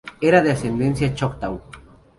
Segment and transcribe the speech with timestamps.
[0.19, 1.61] Era de ascendencia choctaw.